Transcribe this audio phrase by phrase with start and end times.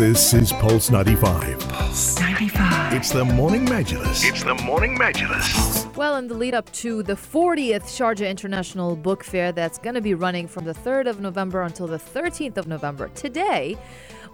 [0.00, 1.58] This is Pulse 95.
[1.68, 2.94] Pulse 95.
[2.94, 4.24] It's the Morning Majlis.
[4.24, 5.94] It's the Morning Majlis.
[5.94, 10.00] Well, in the lead up to the 40th Sharjah International Book Fair that's going to
[10.00, 13.76] be running from the 3rd of November until the 13th of November, today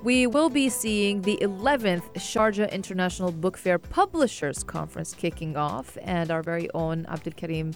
[0.04, 6.30] we will be seeing the 11th Sharjah International Book Fair Publishers Conference kicking off, and
[6.30, 7.74] our very own Abdul Karim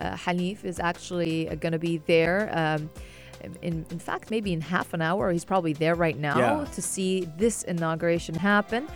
[0.00, 2.50] uh, Hanif is actually going to be there.
[2.52, 2.90] Um,
[3.62, 6.64] in, in fact, maybe in half an hour, he's probably there right now Yeah.
[6.72, 8.86] to see this inauguration happen.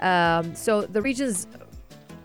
[0.00, 1.46] Um, so the region's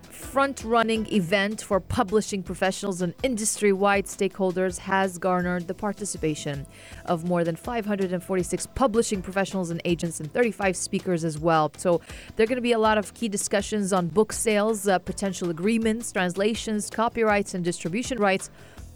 [0.10, 6.66] front-running event for publishing professionals and industry-wide stakeholders has garnered the participation
[7.06, 11.72] of more than 546 publishing professionals and agents and 35 speakers as well.
[11.78, 12.02] So
[12.36, 15.50] there are going to be a lot of key discussions on book sales, uh, potential
[15.50, 18.50] agreements, translations, copyrights, and distribution rights.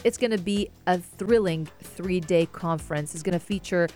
[0.03, 3.13] It's going to be a thrilling three-day conference.
[3.13, 3.87] It's going to feature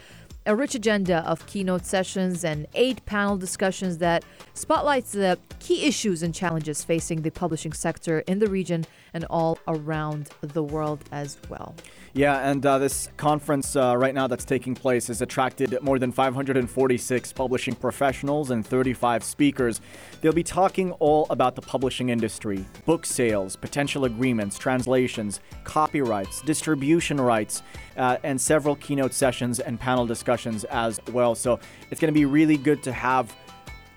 [0.46, 6.22] a rich agenda of keynote sessions and eight panel discussions that spotlights the key issues
[6.22, 11.38] and challenges facing the publishing sector in the region and all around the world as
[11.50, 11.74] well.
[12.14, 16.12] Yeah, and uh, this conference uh, right now that's taking place has attracted more than
[16.12, 19.82] 546 publishing professionals and 35 speakers.
[20.22, 27.20] They'll be talking all about the publishing industry, book sales, potential agreements, translations, copyrights, distribution
[27.20, 27.64] rights,
[27.98, 30.33] uh, and several keynote sessions and panel discussions
[30.66, 31.36] as well.
[31.36, 33.36] So it's going to be really good to have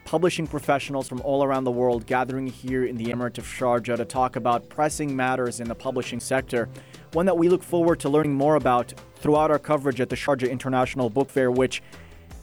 [0.05, 4.05] publishing professionals from all around the world gathering here in the Emirate of Sharjah to
[4.05, 6.69] talk about pressing matters in the publishing sector.
[7.12, 10.48] One that we look forward to learning more about throughout our coverage at the Sharjah
[10.48, 11.83] International Book Fair, which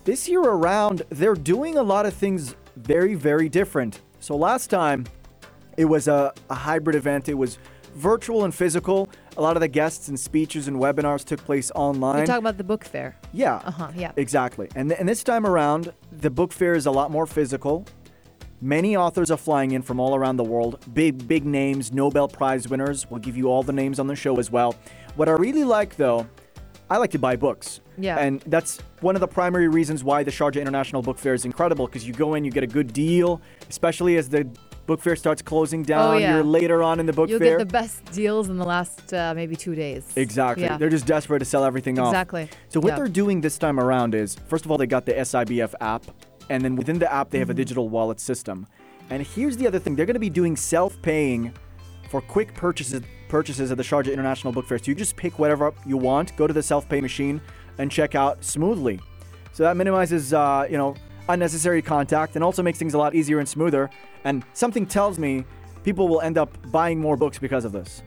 [0.03, 4.01] this year around, they're doing a lot of things very, very different.
[4.19, 5.05] So last time,
[5.77, 7.29] it was a, a hybrid event.
[7.29, 7.59] It was
[7.95, 9.09] virtual and physical.
[9.37, 12.17] A lot of the guests and speeches and webinars took place online.
[12.17, 13.15] You're talking about the book fair.
[13.31, 13.55] Yeah.
[13.55, 14.11] Uh-huh, yeah.
[14.17, 14.69] Exactly.
[14.75, 17.85] And, th- and this time around, the book fair is a lot more physical.
[18.61, 20.79] Many authors are flying in from all around the world.
[20.93, 23.09] Big, big names, Nobel Prize winners.
[23.09, 24.75] We'll give you all the names on the show as well.
[25.15, 26.27] What I really like, though,
[26.89, 27.81] I like to buy books.
[27.97, 28.17] Yeah.
[28.17, 31.87] And that's one of the primary reasons why the Sharjah International Book Fair is incredible
[31.87, 34.47] because you go in, you get a good deal, especially as the
[34.85, 36.15] book fair starts closing down.
[36.15, 36.35] Oh, yeah.
[36.35, 37.57] You're later on in the book You'll fair.
[37.57, 40.11] get the best deals in the last uh, maybe two days.
[40.15, 40.63] Exactly.
[40.65, 40.77] Yeah.
[40.77, 42.13] They're just desperate to sell everything off.
[42.13, 42.49] Exactly.
[42.69, 42.95] So what Yeah.
[42.97, 46.03] they're doing this time around is, first of all, they got the SIBF app,
[46.49, 47.51] and then within the app they have Mm-hmm.
[47.51, 48.67] a digital wallet system.
[49.09, 51.53] And here's the other thing: they're going to be doing self-paying
[52.09, 54.77] for quick purchases purchases at the Sharjah International Book Fair.
[54.77, 57.41] So you just pick whatever you want, go to the self-pay machine,
[57.79, 58.99] and check out smoothly.
[59.53, 60.93] So that minimizes, uh, you know,
[61.29, 63.89] unnecessary contact, and also makes things a lot easier and smoother.
[64.23, 65.45] And something tells me
[65.83, 68.03] people will end up buying more books because of this.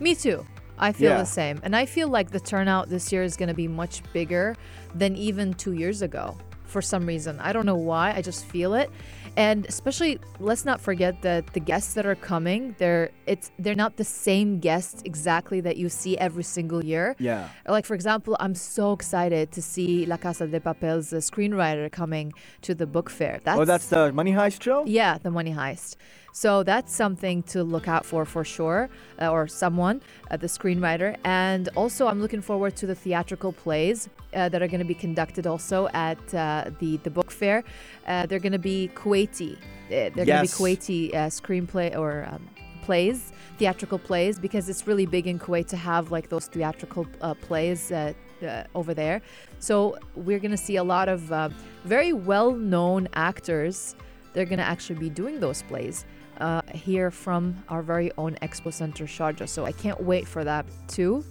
[0.00, 0.44] Me too.
[0.78, 1.18] I feel Yeah.
[1.18, 1.58] the same.
[1.62, 4.54] And I feel like the turnout this year is going to be much bigger
[4.94, 7.38] than even two years ago for some reason.
[7.40, 8.12] I don't know why.
[8.14, 8.90] I just feel it.
[9.38, 13.96] And especially, let's not forget that the guests that are coming, they're it's they're not
[13.98, 17.14] the same guests exactly that you see every single year.
[17.18, 17.48] Yeah.
[17.68, 22.32] Like for example, I'm so excited to see La Casa de Papel's uh, screenwriter coming
[22.62, 23.40] to the book fair.
[23.44, 24.84] That's, Oh, that's the Money Heist show.
[24.86, 25.96] yeah, the money heist.
[26.36, 28.90] So that's something to look out for for sure,
[29.22, 31.16] uh, or someone, uh, the screenwriter.
[31.24, 34.98] And also, I'm looking forward to the theatrical plays uh, that are going to be
[35.06, 37.64] conducted also at uh, the the book fair.
[38.06, 39.54] Uh, they're going to be Kuwaiti.
[39.54, 39.58] Uh,
[39.88, 42.42] They're going to be Kuwaiti uh, screenplay or um,
[42.82, 47.32] plays, theatrical plays, because it's really big in Kuwait to have like those theatrical uh,
[47.46, 49.22] plays uh, uh, over there.
[49.58, 51.48] So we're going to see a lot of uh,
[51.84, 53.96] very well-known actors.
[54.34, 56.04] They're going to actually be doing those plays
[56.40, 59.48] uh, here from our very own Expo Center Sharjah.
[59.48, 61.24] So I can't wait for that too.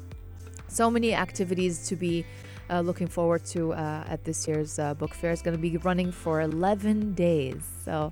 [0.68, 2.26] So many activities to be
[2.70, 5.32] uh, looking forward to uh, at this year's uh, book fair.
[5.32, 7.64] It's going to be running for 11 days.
[7.84, 8.12] So,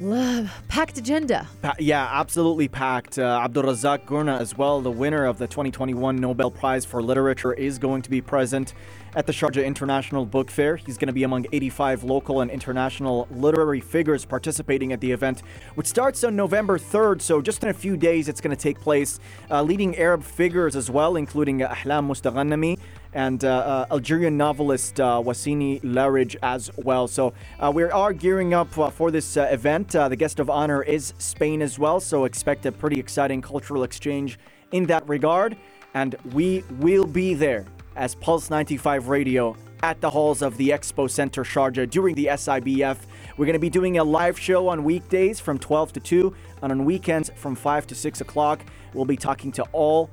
[0.00, 1.48] love, packed agenda.
[1.62, 3.18] Pa- yeah, absolutely packed.
[3.18, 7.78] Uh, Abdulrazak Gurnah, as well, the winner of the 2021 Nobel Prize for Literature, is
[7.78, 8.74] going to be present
[9.14, 10.76] at the Sharjah International Book Fair.
[10.76, 15.42] He's going to be among 85 local and international literary figures participating at the event,
[15.74, 17.20] which starts on November 3rd.
[17.22, 19.18] So, just in a few days, it's going to take place.
[19.50, 22.78] Uh, leading Arab figures as well, including Ahlam Mosteghanemi
[23.12, 27.08] and uh, uh, Algerian novelist uh, Waciny Laredj as well.
[27.08, 29.90] So uh, we are gearing up for this event.
[29.90, 34.38] The guest of honor is Spain as well, so expect a pretty exciting cultural exchange
[34.72, 35.56] in that regard.
[35.94, 37.64] And we will be there
[37.96, 42.98] as Pulse 95 Radio at the halls of the Expo Center Sharjah during the SIBF.
[43.36, 46.72] We're going to be doing a live show on weekdays from 12 to 2 and
[46.72, 48.64] on weekends from 5 to 6 o'clock.
[48.92, 50.10] We'll be talking to all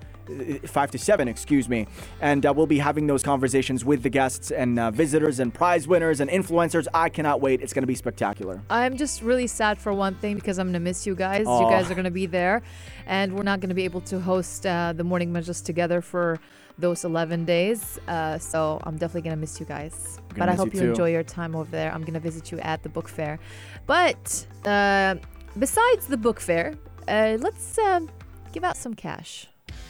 [0.68, 1.88] five to seven, excuse me,
[2.22, 5.88] and uh, we'll be having those conversations with the guests and uh, visitors and prize
[5.88, 6.88] winners and influencers.
[6.94, 7.62] I cannot wait.
[7.62, 8.62] It's going to be spectacular.
[8.70, 11.42] I'm just really sad for one thing because I'm gonna miss you guys.
[11.42, 12.62] You guys are gonna be there,
[13.06, 16.40] and we're not gonna be able to host uh, the morning majlis together for
[16.78, 18.00] those 11 days.
[18.08, 20.20] Uh, so I'm definitely gonna miss you guys.
[20.38, 21.92] But I hope you you, enjoy your time over there.
[21.94, 23.40] I'm gonna visit you at the book fair.
[23.86, 25.16] But uh,
[25.58, 26.76] besides the book fair,
[27.08, 28.10] uh, let's um,
[28.52, 29.48] give out some cash.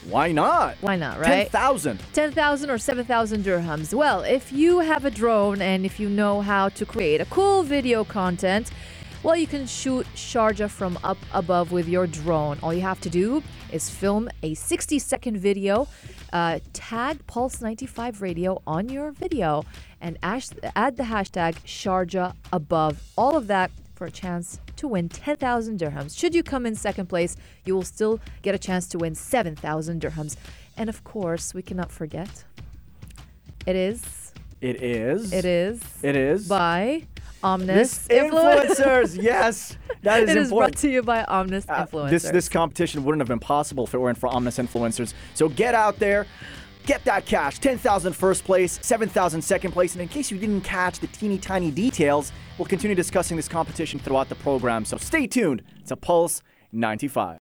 [0.09, 0.75] Why not?
[0.81, 1.51] Why not, Ten right?
[1.51, 1.99] thousand.
[2.13, 3.93] 10,000 or 7,000 dirhams.
[3.93, 7.63] Well, if you have a drone and if you know how to create a cool
[7.63, 8.69] video content,
[9.23, 12.59] well, you can shoot Sharjah from up above with your drone.
[12.61, 13.41] All you have to do
[13.71, 15.87] is film a 60 second video,
[16.31, 19.65] uh, tag Pulse95 Radio on your video,
[19.99, 23.01] and ash- add the hashtag Sharjah above.
[23.17, 26.17] All of that for a chance to win 10,000 dirhams.
[26.17, 27.35] Should you come in second place,
[27.65, 30.35] you will still get a chance to win 7,000 dirhams.
[30.77, 32.43] And of course, we cannot forget
[33.65, 35.33] it is, It is.
[35.33, 36.47] it is It is.
[36.47, 37.07] by
[37.43, 39.19] Omnis influencers.
[39.21, 40.77] yes, that is It is brought important.
[40.77, 42.09] to you by Omnis Uh, Influencers.
[42.11, 45.13] this this competition wouldn't have been possible if it weren't for Omnis influencers.
[45.33, 46.27] So get out there,
[46.85, 47.57] get that cash.
[47.59, 49.93] 10,000 first place, 7,000 second place.
[49.93, 53.99] And in case you didn't catch the teeny tiny details, we'll continue discussing this competition
[53.99, 54.85] throughout the program.
[54.85, 56.41] So stay tuned to Pulse
[56.71, 57.44] 95.